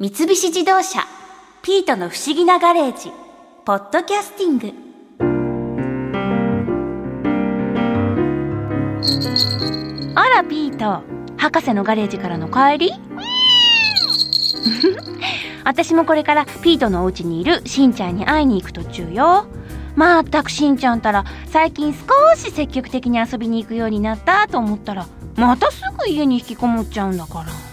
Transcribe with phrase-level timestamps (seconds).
[0.00, 1.00] 三菱自動車
[1.60, 3.10] 「ピートの不思議なガレージ」
[3.66, 4.72] 「ポッドキャスティング」
[10.14, 11.02] あらピート。
[11.36, 12.92] 博士のガレージからの帰り？
[15.66, 19.46] 私もこれからピートのお家にいるしんちゃんに会いに行く途中よ。
[19.96, 22.00] まったくしんちゃんたら最近少
[22.36, 27.67] し積極的に遊びに行くようになったと思ったらまたすぐ家に引きこもっちゃうんだから。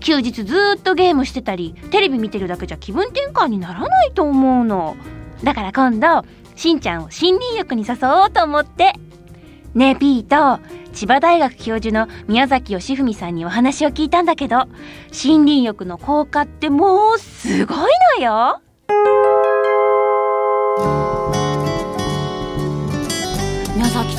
[0.00, 4.96] 休日ずっとゲームしてたりテレビ見てるだけじゃ気分転換にならないと思うの。
[5.42, 8.94] だから今度しんちゃんを森林浴に誘おうと思って。
[9.74, 10.62] ねえピート
[10.94, 14.68] 千葉大学教授の宮崎義文さんにお話を聞いたんだけど
[15.12, 17.78] 森林浴の効果ってもうすごい
[18.18, 18.62] のよ。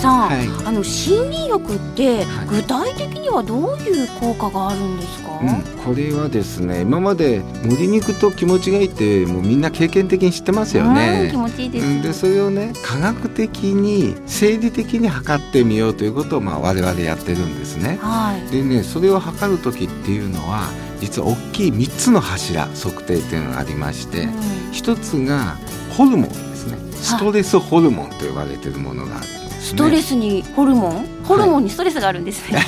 [0.07, 0.47] さん、はい。
[0.65, 2.47] あの森林浴ってはい。
[2.47, 11.37] 具体的にはどういう効果があるんですか、うん、これはですね今まで森に行くと気持ちがいいってもうみんな経験的に知ってますようんね気。
[11.37, 12.01] 持ちいいです、うん。
[12.01, 17.99] でそれをね科学的に生理的に測ってみようということをまあ我々やってるんですね。
[18.01, 18.51] はい。
[18.51, 24.71] でねそれを測る時っていうのは実は大きい3つの柱測定っていうのがありまして、うん。
[24.71, 25.57] 一つが
[25.95, 26.77] ホルモンですね。
[26.93, 29.46] ストレスホルモンと呼ばれてるものがある。
[29.67, 31.05] ストレスにホルモン？
[31.25, 32.63] ホルモンにストレスがあるんですね、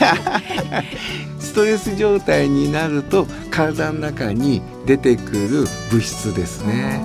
[1.39, 7.01] ストレス状態になると体の中に出てくる物質ですね。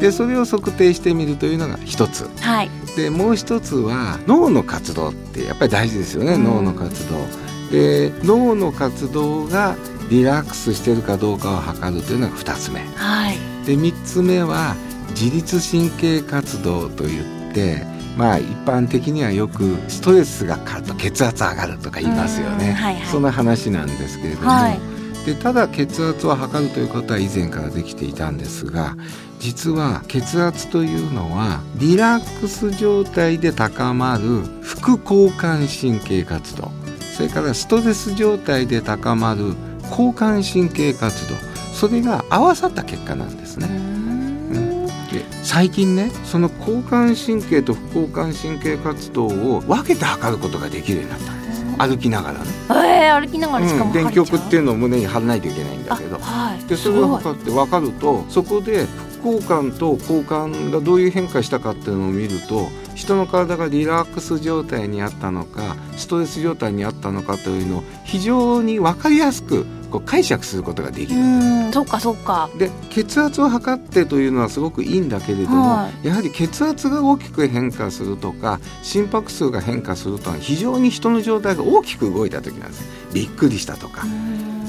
[0.00, 2.28] でそれを測定してみるというのが一つ。
[2.40, 2.70] はい。
[2.94, 6.44] でもう一つは脳の活動ってやっぱり大事ですよね、うん。
[6.44, 7.26] 脳の活動。
[7.72, 9.76] で脳の活動が
[10.10, 12.80] リラックスしてるかどうかを測るというのが二つ目。
[12.96, 13.38] はい。
[13.66, 14.76] で三つ目は
[15.18, 17.84] 自律神経活動といって
[18.16, 23.06] まあ一般的にはよくストレスがかかると血圧上がるとか言いますよね、うんはいはい。
[23.06, 24.80] そんな話なんですけれども、はい。
[25.26, 28.96] でただ血圧を測るということは以前からできていたんですが
[29.38, 36.70] 実は血圧というのはリラックス状態で高まる副交感神経活動。
[37.16, 39.54] それからストレス状態で高まる
[39.90, 41.34] 交感神経活動。
[41.72, 43.97] それが合わさった結果なんですうね。
[45.48, 49.26] 最近ねその交感神経と副交感神経活動
[49.56, 51.32] を分けて測ることができるようになった。
[51.32, 53.66] んです歩きながらね、えー、歩きながら。
[53.66, 53.94] しかうん、もう。
[53.94, 56.16] 電極っていうのを胸に貼らないといけないんだけど。
[56.16, 56.62] あはい。
[56.66, 58.84] でそれを測って分かるとそこで
[59.22, 71.22] 副交感と交感がどういう変化したかっていうのを見ると人の体がリラックス状態にあったのかストレス状態にあったのかというのを非常に分かりやすくこう解釈することができうる。
[71.22, 72.50] んそっかそっか。
[72.58, 82.84] で血圧を測ってというのはすごくいいんだけれども、はやはり血圧が大きく変化するとか心拍数が変化するとは非常に人の状態が大きく動いた時なんです。
[83.12, 84.04] びっくりしたとか、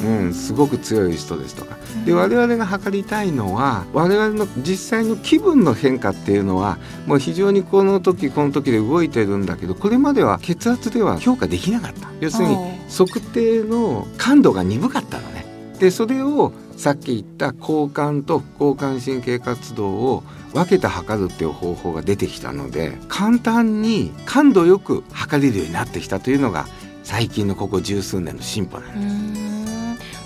[0.04, 1.78] うん、すごく強い人ですとか。
[2.06, 12.10] で我々が測りたいのは我々の実際の気分の変化っていうのはもう非常にこの時この時で動いてるんだけどこれまでは血圧では評価できなかった。
[12.20, 12.56] 要するに
[12.90, 15.46] 測定の感度が鈍かったのね。
[15.80, 20.24] でそれをさっき言った交感と副交感神経活動を
[20.54, 26.68] 分けて測るっていう方法が出てきたので簡単に感度よく測れるようになってきたというのが
[27.04, 29.49] 最近のここ十数年の進歩なんです。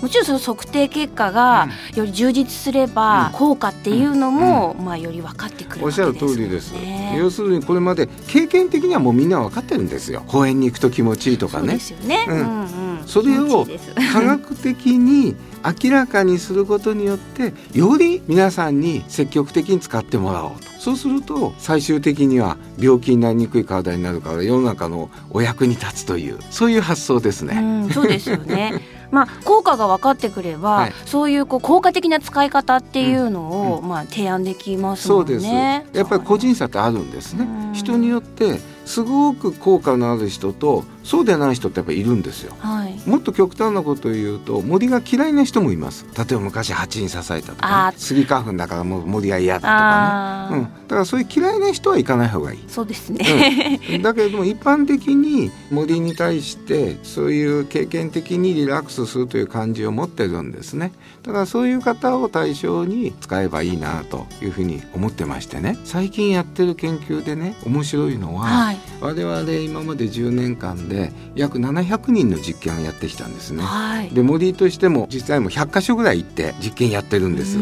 [0.04, 6.72] うんもちろんその測定結果がより充実すれば、うん効果っていうのも、まあより分かってくるおっしゃる通りです。
[6.72, 10.22] ね要するにこれまで経験的にはもうみんな分かってるんですよ。
[10.26, 11.80] 公園に行くと気持ちいいとかねそうで。
[11.80, 12.26] すよね。
[12.28, 13.66] うんそれを
[14.12, 15.36] 科学的に
[15.82, 27.58] 明らかにすることによってより皆さんに積極的に使ってもらおうとそうすると最終的には病気になりにくい体になるから世の中のお役に立つというそういう発想ですね。
[27.58, 28.82] うん、そうですよね。
[29.10, 35.42] まあ効果が分かってくれば、はいそういうこう効果的な使い方っていうのを、まあ提案できますもそうんです。
[35.42, 35.86] ね。
[35.92, 37.72] やっぱり個人差ってあるんですねうん。
[37.72, 42.56] 人によってすごく効果のある人とそうでない人ってやっぱりいるんですよ。
[42.58, 43.08] はい。
[43.08, 46.06] もっと極端なことを言うと森が嫌いな人もいます。
[46.16, 52.64] 例えば昔蜂に刺されたとか、あね、スギ花粉だからもう森が嫌だとかね、うん、だからそういう嫌いな人は行かない方がいい。
[52.68, 53.80] そうですね。
[53.90, 54.02] うん。
[54.02, 60.92] だけれども一般的に森に対してそういう経験的にリラックスするという感じを持ってるんですね。
[61.22, 65.76] だからそういう方を対象に使えばいいなというふうに思ってましてね。
[65.84, 68.78] 最近やってる研究でね面白いのは、はい。
[69.00, 70.93] 我々今まで10年間で
[71.34, 73.62] 約700人の実験をやってきたんですね。
[73.62, 74.10] はい。
[74.10, 77.56] で森としても実際もう100箇所ぐらい行って実験やってるんです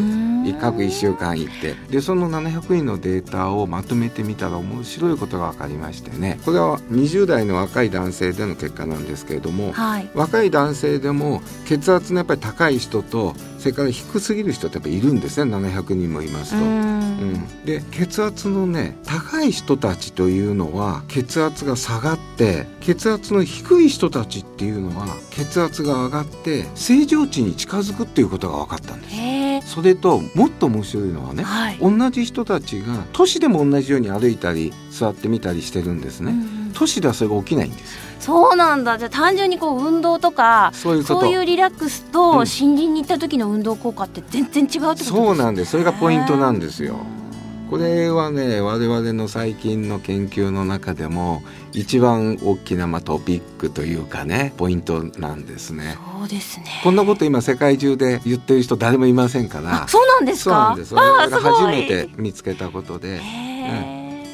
[0.51, 1.75] 各1週間行って。
[1.89, 6.39] でその700人のデータをまとめてみたら面白いことが分かりましてね。
[6.43, 15.55] これは20代の若い男性での結果なんですけれども、はい、若い男性でも血圧のやっぱり高い人とそれから低すぎる人ってやっぱいるんですね。
[15.55, 16.57] 700人もいますと。
[16.57, 29.15] うん、で血圧のね高い人たちというのは血圧が下がって血圧の低い人たちっていうのは血圧が上がって正常値に近づくっていうことが分かったんです。
[29.61, 36.33] それともっと面白いのはね、はい、同じ人たちが都市でも同じように歩いたり座ってみたりしてるんですね。
[36.73, 38.01] 都市ではそれが起きないんですよ。
[38.19, 38.97] そうなんだ。
[38.97, 45.71] じゃあ単純にこう運動とかそういうリラックスと森林に行った時の運動効果って全然違うってことですか、そうなんです。
[45.71, 46.99] それがポイントなんですよ。
[47.69, 55.97] これはね我々の最近の研究の中でも一番大きなまあトピックというかねポイントなんですね。
[56.19, 56.65] そうですね。
[56.83, 59.87] こんなこと今世界中で言ってる人誰もいませんから。
[59.87, 60.75] そうなんですか？
[60.85, 61.41] そうなんです。
[61.41, 63.21] 初めて見つけたことで。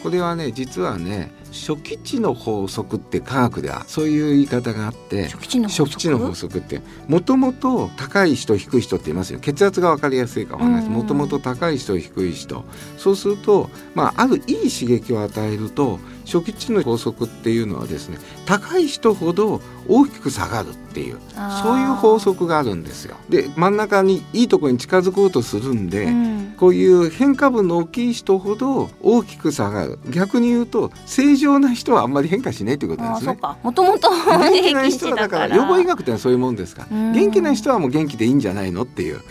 [0.03, 6.59] これはね実はね初期値の法則って科学ではそういう言い方があって初期値の法則？
[6.59, 9.39] ってもともと高い人低い人って言いますよ。
[9.39, 12.63] 血圧が分かりやすいかもともと高い人低い人。
[12.97, 21.17] そうすると、まあ、あるいい刺激を与えると初期値の法則っていうのはですね高い人ほど大きく下がるっていう
[21.63, 23.15] そういう法則があるんですよ。
[23.29, 29.99] で真ん中にいいところに近づこうとするんで、うん、こういう変化分の大きい人ほど大きく下がる。
[30.09, 33.37] 逆に言うと正常な人はあんまり変化しないということですね。
[33.63, 39.21] もともと元気な人はだから予防医学ってそういうもんですから、元気な人はもう元気でいいんじゃないのっていう。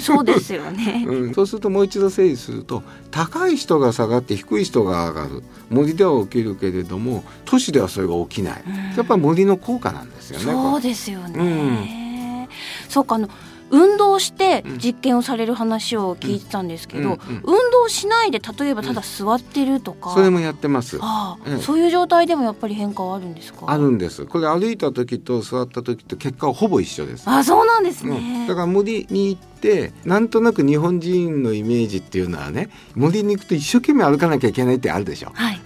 [0.00, 5.42] そうですよね、 うん、そうするともう一度整理すると高い人が下がって低い人が上がる。
[5.70, 8.62] 森では起きるけれども都市ではそれが起きない、
[8.96, 10.44] やっぱり森の効果なんですよね。
[10.44, 12.48] そうですよね、うん、
[12.88, 13.28] そうかあの
[13.72, 23.66] 運動して実験をされる話を聞いてたんですけど、うんうんうん、運動しないで例えばただ座ってるとか、それもやってます、ああ、そういう状態でもやっぱり変化はあるんですか？
[23.66, 24.24] あるんです。
[24.26, 27.28] これ歩いた時と座った時と結果はほぼ一緒です。
[27.28, 35.30] あそうなんですね、だから森に行ってなんとなく日本人のイメージっていうのはね森に行くと一生懸命歩かなきゃいけないってあるでしょ。
[35.34, 35.60] はい、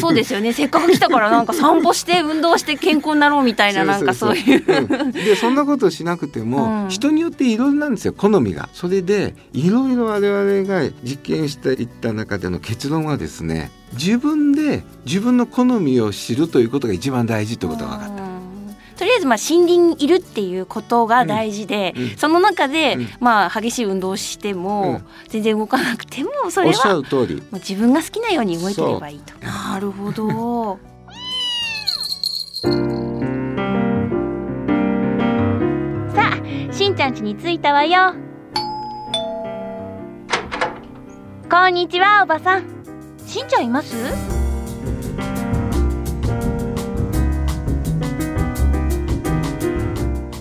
[0.00, 8.68] そうですよねせっかく来たからなんか散歩して運動して健康になろうみたいななんかそういううん、でそんなことしなくても、うん、人によっていろいろなんですよ好みが。
[8.72, 18.19] それでいろいろ我々が実験していった中での結論はですね自分で自分の好みを知るということが一番大事ということが分かった。
[19.20, 22.02] ずまあ森林にいるっていうことが大事で、うん。
[22.02, 27.04] うん、その中で、まあ激しい運動をしても、全然動かなくてもそれはもう
[27.54, 29.34] 自分が好きなように動いてればいいと。
[29.44, 30.78] なるほど。
[36.14, 38.14] さあしんちゃん家に着いたわよ。
[41.50, 42.64] こんにちはおばさん。
[43.26, 43.96] しんちゃんいます？